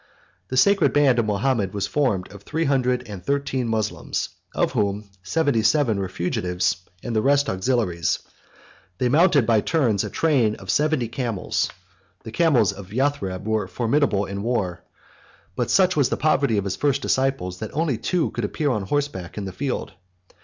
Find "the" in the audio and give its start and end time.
0.47-0.57, 7.15-7.21, 12.23-12.31, 16.09-16.17, 19.45-19.53